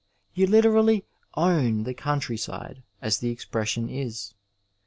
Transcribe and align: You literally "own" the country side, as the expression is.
You 0.33 0.47
literally 0.47 1.05
"own" 1.35 1.83
the 1.83 1.93
country 1.93 2.35
side, 2.35 2.81
as 3.03 3.19
the 3.19 3.29
expression 3.29 3.87
is. 3.87 4.33